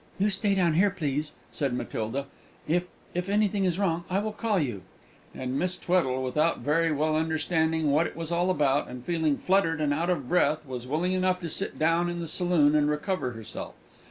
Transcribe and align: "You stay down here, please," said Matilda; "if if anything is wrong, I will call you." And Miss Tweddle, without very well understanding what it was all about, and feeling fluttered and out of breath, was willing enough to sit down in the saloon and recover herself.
"You 0.17 0.31
stay 0.31 0.55
down 0.55 0.73
here, 0.73 0.89
please," 0.89 1.33
said 1.51 1.75
Matilda; 1.75 2.25
"if 2.67 2.85
if 3.13 3.29
anything 3.29 3.65
is 3.65 3.77
wrong, 3.77 4.03
I 4.09 4.17
will 4.17 4.31
call 4.31 4.59
you." 4.59 4.81
And 5.35 5.59
Miss 5.59 5.77
Tweddle, 5.77 6.23
without 6.23 6.61
very 6.61 6.91
well 6.91 7.15
understanding 7.15 7.91
what 7.91 8.07
it 8.07 8.15
was 8.15 8.31
all 8.31 8.49
about, 8.49 8.87
and 8.87 9.05
feeling 9.05 9.37
fluttered 9.37 9.79
and 9.79 9.93
out 9.93 10.09
of 10.09 10.27
breath, 10.27 10.65
was 10.65 10.87
willing 10.87 11.11
enough 11.11 11.39
to 11.41 11.51
sit 11.51 11.77
down 11.77 12.09
in 12.09 12.19
the 12.19 12.27
saloon 12.27 12.73
and 12.73 12.89
recover 12.89 13.33
herself. 13.33 13.75